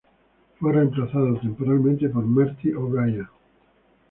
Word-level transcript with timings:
Fue 0.59 0.73
reemplazado 0.73 1.39
temporalmente 1.41 2.09
por 2.09 2.25
Marty 2.25 2.73
O'Brien. 2.73 3.27